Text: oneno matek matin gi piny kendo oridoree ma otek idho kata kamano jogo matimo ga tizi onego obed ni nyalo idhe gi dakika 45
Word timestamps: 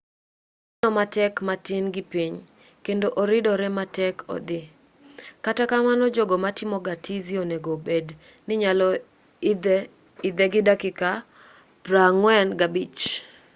oneno 0.83 0.91
matek 0.99 1.33
matin 1.47 1.85
gi 1.95 2.03
piny 2.11 2.35
kendo 2.85 3.07
oridoree 3.21 3.71
ma 3.77 3.83
otek 3.89 4.15
idho 4.37 4.61
kata 5.45 5.63
kamano 5.71 6.05
jogo 6.15 6.35
matimo 6.45 6.77
ga 6.85 6.95
tizi 7.03 7.33
onego 7.43 7.69
obed 7.77 8.07
ni 8.45 8.53
nyalo 8.61 8.87
idhe 10.31 10.45
gi 10.53 10.61
dakika 10.69 11.09
45 11.85 13.07